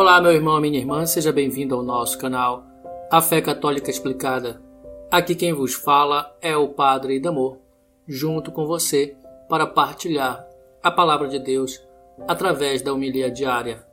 Olá, 0.00 0.20
meu 0.20 0.30
irmão, 0.30 0.60
minha 0.60 0.78
irmã, 0.78 1.04
seja 1.04 1.32
bem-vindo 1.32 1.74
ao 1.74 1.82
nosso 1.82 2.16
canal 2.18 2.64
A 3.10 3.20
Fé 3.20 3.40
Católica 3.40 3.90
Explicada. 3.90 4.62
Aqui 5.10 5.34
quem 5.34 5.52
vos 5.52 5.74
fala 5.74 6.36
é 6.40 6.56
o 6.56 6.68
Padre 6.68 7.16
Idamor, 7.16 7.58
junto 8.06 8.52
com 8.52 8.64
você 8.64 9.16
para 9.48 9.66
partilhar 9.66 10.46
a 10.80 10.88
palavra 10.88 11.26
de 11.26 11.40
Deus 11.40 11.84
através 12.28 12.80
da 12.80 12.92
homilia 12.92 13.28
diária. 13.28 13.84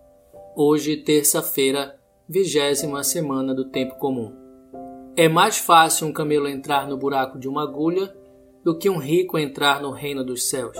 Hoje, 0.55 0.95
terça-feira, 0.95 1.95
vigésima 2.29 3.03
semana 3.03 3.55
do 3.55 3.65
tempo 3.65 3.95
comum. 3.95 4.31
É 5.17 5.27
mais 5.27 5.57
fácil 5.57 6.05
um 6.05 6.13
camelo 6.13 6.47
entrar 6.47 6.87
no 6.87 6.97
buraco 6.97 7.39
de 7.39 7.49
uma 7.49 7.63
agulha 7.63 8.15
do 8.63 8.77
que 8.77 8.91
um 8.91 8.99
rico 8.99 9.39
entrar 9.39 9.81
no 9.81 9.89
reino 9.89 10.23
dos 10.23 10.47
céus. 10.47 10.77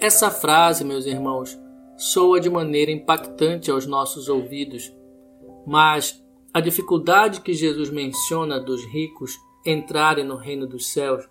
Essa 0.00 0.32
frase, 0.32 0.84
meus 0.84 1.06
irmãos, 1.06 1.56
soa 1.96 2.40
de 2.40 2.50
maneira 2.50 2.90
impactante 2.90 3.70
aos 3.70 3.86
nossos 3.86 4.28
ouvidos, 4.28 4.92
mas 5.66 6.22
a 6.52 6.60
dificuldade 6.60 7.40
que 7.40 7.54
Jesus 7.54 7.90
menciona 7.90 8.60
dos 8.60 8.84
ricos 8.84 9.38
entrarem 9.64 10.24
no 10.24 10.36
reino 10.36 10.66
dos 10.66 10.88
céus 10.88 11.28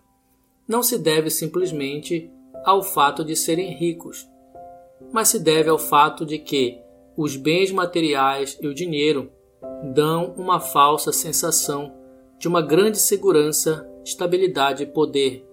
não 0.67 0.81
se 0.81 0.97
deve 0.97 1.29
simplesmente 1.29 2.31
ao 2.63 2.81
fato 2.81 3.25
de 3.25 3.35
serem 3.35 3.73
ricos, 3.73 4.27
mas 5.11 5.29
se 5.29 5.39
deve 5.39 5.69
ao 5.69 5.77
fato 5.77 6.25
de 6.25 6.37
que 6.37 6.79
os 7.17 7.35
bens 7.35 7.71
materiais 7.71 8.57
e 8.61 8.67
o 8.67 8.73
dinheiro 8.73 9.29
dão 9.93 10.33
uma 10.37 10.59
falsa 10.59 11.11
sensação 11.11 11.93
de 12.39 12.47
uma 12.47 12.61
grande 12.61 12.97
segurança, 12.97 13.87
estabilidade 14.03 14.83
e 14.83 14.87
poder, 14.87 15.45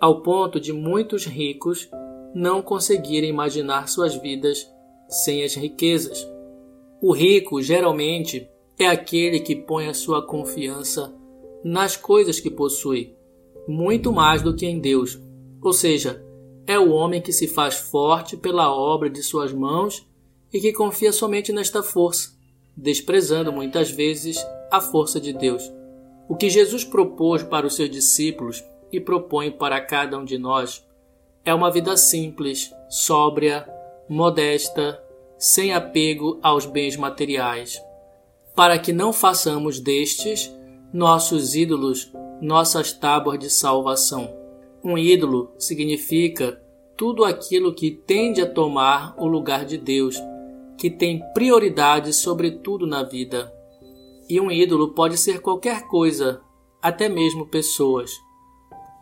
ao 0.00 0.20
ponto 0.22 0.58
de 0.58 0.72
muitos 0.72 1.24
ricos 1.24 1.88
não 2.34 2.62
conseguirem 2.62 3.30
imaginar 3.30 3.88
suas 3.88 4.14
vidas 4.14 4.68
sem 5.08 5.42
as 5.42 5.54
riquezas. 5.54 6.26
O 7.00 7.12
rico, 7.12 7.60
geralmente, 7.60 8.48
é 8.78 8.86
aquele 8.86 9.40
que 9.40 9.56
põe 9.56 9.88
a 9.88 9.94
sua 9.94 10.26
confiança 10.26 11.14
nas 11.64 11.96
coisas 11.96 12.40
que 12.40 12.50
possui, 12.50 13.14
muito 13.66 14.12
mais 14.12 14.42
do 14.42 14.54
que 14.54 14.66
em 14.66 14.78
Deus. 14.78 15.20
Ou 15.62 15.72
seja, 15.72 16.24
é 16.66 16.78
o 16.78 16.90
homem 16.90 17.20
que 17.20 17.32
se 17.32 17.48
faz 17.48 17.74
forte 17.74 18.36
pela 18.36 18.72
obra 18.72 19.10
de 19.10 19.22
suas 19.22 19.52
mãos 19.52 20.06
e 20.52 20.60
que 20.60 20.72
confia 20.72 21.12
somente 21.12 21.52
nesta 21.52 21.82
força, 21.82 22.30
desprezando 22.76 23.52
muitas 23.52 23.90
vezes 23.90 24.38
a 24.70 24.80
força 24.80 25.20
de 25.20 25.32
Deus. 25.32 25.62
O 26.28 26.36
que 26.36 26.48
Jesus 26.48 26.84
propôs 26.84 27.42
para 27.42 27.66
os 27.66 27.74
seus 27.74 27.90
discípulos 27.90 28.64
e 28.92 29.00
propõe 29.00 29.50
para 29.50 29.80
cada 29.80 30.18
um 30.18 30.24
de 30.24 30.38
nós 30.38 30.84
é 31.44 31.54
uma 31.54 31.70
vida 31.70 31.96
simples, 31.96 32.72
sóbria, 32.88 33.66
modesta, 34.08 35.02
sem 35.38 35.72
apego 35.72 36.38
aos 36.42 36.66
bens 36.66 36.96
materiais, 36.96 37.82
para 38.54 38.78
que 38.78 38.92
não 38.92 39.12
façamos 39.12 39.80
destes 39.80 40.52
nossos 40.92 41.54
ídolos, 41.54 42.12
nossas 42.42 42.92
tábuas 42.92 43.38
de 43.38 43.48
salvação. 43.48 44.30
Um 44.84 44.98
ídolo 44.98 45.52
significa 45.58 46.60
tudo 46.96 47.24
aquilo 47.24 47.74
que 47.74 47.90
tende 47.90 48.42
a 48.42 48.50
tomar 48.50 49.14
o 49.16 49.26
lugar 49.26 49.64
de 49.64 49.78
Deus, 49.78 50.16
que 50.76 50.90
tem 50.90 51.22
prioridade 51.32 52.12
sobre 52.12 52.50
tudo 52.50 52.86
na 52.86 53.02
vida. 53.02 53.50
E 54.28 54.38
um 54.40 54.50
ídolo 54.50 54.92
pode 54.92 55.16
ser 55.16 55.40
qualquer 55.40 55.86
coisa, 55.86 56.42
até 56.82 57.08
mesmo 57.08 57.46
pessoas. 57.46 58.10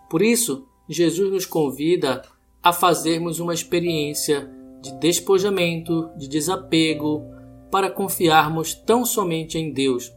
Por 0.08 0.22
isso, 0.22 0.66
Jesus 0.88 1.30
nos 1.30 1.44
convida 1.44 2.22
a 2.62 2.72
fazermos 2.72 3.40
uma 3.40 3.54
experiência 3.54 4.50
de 4.80 4.92
despojamento, 4.98 6.10
de 6.16 6.28
desapego, 6.28 7.24
para 7.70 7.90
confiarmos 7.90 8.74
tão 8.74 9.04
somente 9.04 9.58
em 9.58 9.72
Deus 9.72 10.12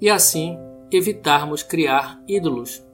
e 0.00 0.10
assim 0.10 0.58
evitarmos 0.90 1.62
criar 1.62 2.22
ídolos. 2.26 2.84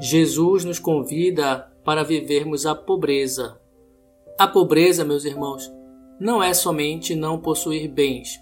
Jesus 0.00 0.64
nos 0.64 0.78
convida 0.78 1.70
para 1.84 2.04
vivermos 2.04 2.66
a 2.66 2.74
pobreza. 2.74 3.60
A 4.38 4.46
pobreza, 4.46 5.04
meus 5.04 5.24
irmãos, 5.24 5.72
não 6.20 6.42
é 6.42 6.52
somente 6.52 7.14
não 7.14 7.40
possuir 7.40 7.88
bens, 7.88 8.38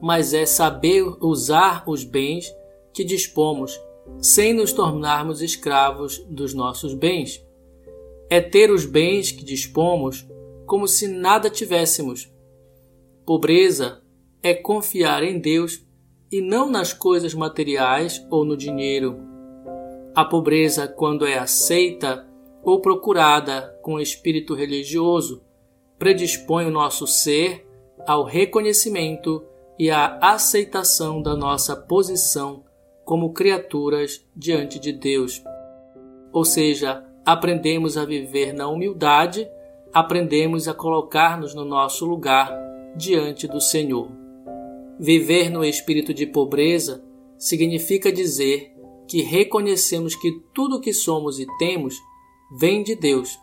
mas 0.00 0.34
é 0.34 0.46
saber 0.46 1.02
usar 1.20 1.84
os 1.86 2.04
bens 2.04 2.54
que 2.92 3.04
dispomos 3.04 3.78
sem 4.20 4.52
nos 4.52 4.72
tornarmos 4.72 5.42
escravos 5.42 6.18
dos 6.28 6.54
nossos 6.54 6.94
bens. 6.94 7.45
É 8.28 8.40
ter 8.40 8.70
os 8.70 8.84
bens 8.84 9.30
que 9.30 9.44
dispomos 9.44 10.26
como 10.66 10.88
se 10.88 11.06
nada 11.06 11.48
tivéssemos. 11.48 12.32
Pobreza 13.24 14.02
é 14.42 14.54
confiar 14.54 15.22
em 15.22 15.38
Deus 15.38 15.84
e 16.30 16.40
não 16.40 16.68
nas 16.68 16.92
coisas 16.92 17.34
materiais 17.34 18.24
ou 18.30 18.44
no 18.44 18.56
dinheiro. 18.56 19.18
A 20.14 20.24
pobreza, 20.24 20.88
quando 20.88 21.26
é 21.26 21.38
aceita 21.38 22.26
ou 22.62 22.80
procurada 22.80 23.78
com 23.82 24.00
espírito 24.00 24.54
religioso, 24.54 25.42
predispõe 25.98 26.66
o 26.66 26.70
nosso 26.70 27.06
ser 27.06 27.66
ao 28.06 28.24
reconhecimento 28.24 29.44
e 29.78 29.90
à 29.90 30.18
aceitação 30.20 31.22
da 31.22 31.36
nossa 31.36 31.76
posição 31.76 32.64
como 33.04 33.32
criaturas 33.32 34.26
diante 34.34 34.80
de 34.80 34.92
Deus. 34.92 35.42
Ou 36.32 36.44
seja, 36.44 37.05
aprendemos 37.26 37.96
a 37.96 38.04
viver 38.04 38.52
na 38.52 38.68
humildade, 38.68 39.48
aprendemos 39.92 40.68
a 40.68 40.74
colocar-nos 40.74 41.54
no 41.54 41.64
nosso 41.64 42.06
lugar 42.06 42.50
diante 42.96 43.48
do 43.48 43.60
Senhor. 43.60 44.08
Viver 44.98 45.50
no 45.50 45.64
espírito 45.64 46.14
de 46.14 46.24
pobreza 46.24 47.04
significa 47.36 48.12
dizer 48.12 48.72
que 49.08 49.22
reconhecemos 49.22 50.14
que 50.14 50.40
tudo 50.54 50.76
o 50.76 50.80
que 50.80 50.92
somos 50.92 51.40
e 51.40 51.46
temos 51.58 51.94
vem 52.56 52.82
de 52.82 52.94
Deus 52.94 53.38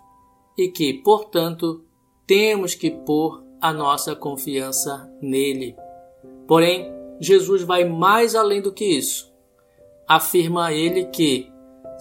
e 0.57 0.69
que, 0.69 0.93
portanto, 0.93 1.83
temos 2.25 2.73
que 2.73 2.89
pôr 2.89 3.43
a 3.61 3.73
nossa 3.73 4.15
confiança 4.15 5.11
nele. 5.21 5.75
Porém, 6.47 6.89
Jesus 7.19 7.63
vai 7.63 7.83
mais 7.83 8.33
além 8.33 8.61
do 8.61 8.71
que 8.71 8.85
isso 8.85 9.33
afirma 10.07 10.73
ele 10.73 11.05
que, 11.05 11.51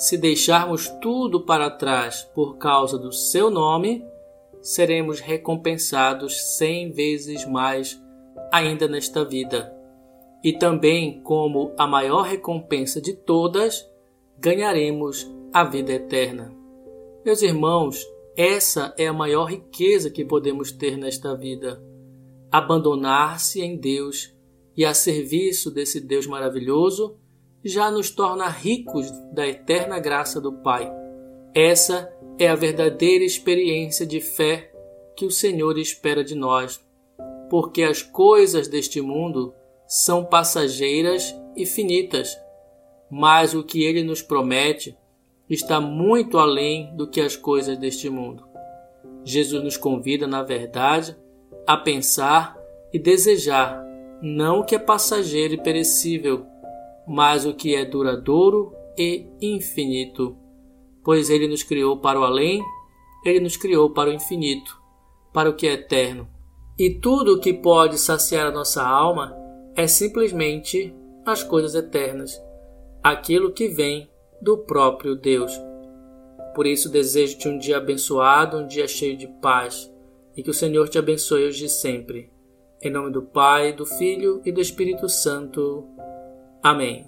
se 0.03 0.19
deixarmos 0.19 0.89
tudo 1.01 1.47
para 1.47 1.71
trás 1.71 2.25
por 2.35 2.59
causa 2.59 2.99
do 2.99 3.13
seu 3.13 3.49
nome, 3.49 4.05
seremos 4.61 5.21
recompensados 5.21 6.57
cem 6.57 6.91
vezes 6.91 7.47
mais 7.47 8.03
ainda 8.51 8.89
nesta 8.89 9.25
vida. 9.25 9.73
E 10.43 10.53
também, 10.53 11.23
como 11.23 11.73
a 11.79 11.87
maior 11.87 12.23
recompensa 12.23 13.01
de 13.01 13.13
todas, 13.13 13.89
ganharemos 14.41 15.31
a 15.53 15.63
vida 15.63 15.93
eterna. 15.93 16.53
Meus 17.25 17.41
irmãos, 17.41 18.05
essa 18.37 18.93
é 18.99 19.07
a 19.07 19.13
maior 19.13 19.45
riqueza 19.45 20.11
que 20.11 20.25
podemos 20.25 20.73
ter 20.73 20.97
nesta 20.97 21.37
vida. 21.37 21.81
Abandonar-se 22.51 23.63
em 23.63 23.77
Deus 23.77 24.37
e 24.77 24.85
a 24.85 24.95
serviço 24.95 25.71
desse 25.71 26.01
Deus 26.01 26.27
maravilhoso 26.27 27.22
já 27.65 27.91
nos 27.91 28.11
torna 28.11 28.49
ricos 28.49 29.11
da 29.33 29.47
eterna 29.47 29.99
graça 29.99 30.41
do 30.41 30.53
Pai. 30.53 30.91
Essa 31.55 32.13
é 32.39 32.49
a 32.49 32.55
verdadeira 32.55 33.25
experiência 33.25 34.05
de 34.07 34.21
fé 34.21 34.73
que 35.17 35.25
o 35.25 35.31
Senhor 35.31 35.79
espera 35.79 36.25
de 36.25 36.35
nós, 36.35 36.85
porque 37.49 37.83
as 37.83 38.03
coisas 38.03 38.67
deste 38.67 39.01
mundo 39.01 39.55
são 39.87 40.25
passageiras 40.25 41.35
e 41.55 41.67
finitas, 41.67 42.37
mas 43.11 43.55
o 43.55 43.63
que 43.63 43.85
ele 43.85 44.03
nos 44.03 44.23
promete 44.23 44.97
está 45.49 45.81
muito 45.81 46.39
além 46.39 46.97
do 46.97 47.07
que 47.07 47.21
as 47.21 47.37
coisas 47.37 47.77
deste 47.77 48.09
mundo. 48.09 48.45
Jesus 49.23 49.63
nos 49.63 49.77
convida, 49.77 50.27
na 50.27 50.43
verdade, 50.43 51.17
a 51.67 51.77
pensar 51.77 52.59
e 52.93 52.99
desejar 52.99 53.85
não 54.21 54.61
o 54.61 54.65
que 54.65 54.75
é 54.75 54.79
passageiro 54.79 55.55
e 55.55 55.63
perecível, 55.63 56.47
mas 57.13 57.45
o 57.45 57.53
que 57.53 57.77
é 57.77 57.85
duradouro 57.85 58.73
e 58.97 59.27
infinito. 59.39 60.35
Pois 61.05 61.29
ele 61.29 61.47
nos 61.47 61.63
criou 61.63 61.99
para 61.99 62.19
o 62.19 62.25
além, 62.25 62.63
ele 63.23 63.39
nos 63.39 63.55
criou 63.55 63.91
para 63.91 64.09
o 64.09 64.13
infinito, 64.15 64.75
para 65.31 65.51
o 65.51 65.55
que 65.55 65.67
é 65.67 65.75
eterno. 65.75 66.27
E 66.79 66.89
tudo 66.89 67.35
o 67.35 67.39
que 67.39 67.53
pode 67.53 67.99
saciar 67.99 68.47
a 68.47 68.51
nossa 68.51 68.83
alma 68.83 69.37
é 69.77 69.87
simplesmente 69.87 70.97
as 71.27 71.45
coisas 71.45 71.75
eternas, 71.75 72.43
aquilo 73.03 73.53
que 73.53 73.69
vem 73.69 74.11
do 74.41 74.57
próprio 74.57 75.15
Deus. 75.15 75.53
Por 76.55 76.67
isso 76.67 76.89
desejo-te 76.89 77.47
um 77.47 77.59
dia 77.59 77.77
abençoado, 77.77 78.57
um 78.57 78.67
dia 78.67 78.89
cheio 78.89 79.19
de 79.19 79.27
paz, 79.27 79.93
e 80.35 80.43
que 80.43 80.51
o 80.51 80.55
Senhor 80.55 80.89
te 80.89 80.99
abençoe 80.99 81.45
hoje 81.45 81.67
e 81.67 81.69
sempre. 81.69 82.31
Em 82.81 82.91
nome 82.91 83.13
do 83.13 83.21
Pai, 83.21 83.75
do 83.75 83.85
Filho 83.85 84.41
e 84.47 84.51
do 84.51 84.63
Espírito 84.63 85.11
Santo. 85.11 85.87
Amém. 86.63 87.07